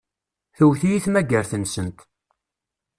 [0.57, 1.99] Tewwet-iyi tmagart-nsent.